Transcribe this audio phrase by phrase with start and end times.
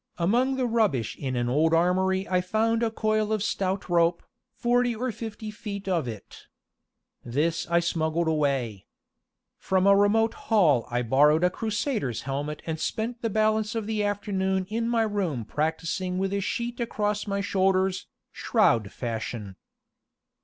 [0.17, 4.23] Among the rubbish in an old armory I found a coil of stout rope,
[4.55, 6.47] forty or fifty feet of it.
[7.23, 8.87] This I smuggled away.
[9.59, 14.03] From a remote hall I borrowed a Crusader's helmet and spent the balance of the
[14.03, 19.55] afternoon in my room practicing with a sheet across my shoulders, shroud fashion.